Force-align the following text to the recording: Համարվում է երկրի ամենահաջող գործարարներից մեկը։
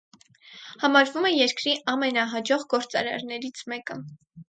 Համարվում 0.83 1.27
է 1.29 1.35
երկրի 1.35 1.75
ամենահաջող 1.95 2.67
գործարարներից 2.75 3.67
մեկը։ 3.73 4.05